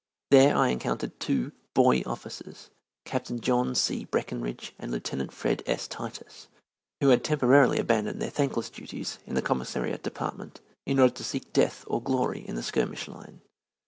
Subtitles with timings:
[0.31, 2.71] There I encountered two "boy officers,"
[3.05, 4.03] Captain John C.
[4.05, 5.61] Breckenridge and Lieutenant Fred.
[5.67, 5.87] S.
[5.87, 6.47] Titus,
[7.01, 11.53] who had temporarily abandoned their thankless duties in the Commissariat Department in order to seek
[11.53, 13.41] death or glory in the skirmish line.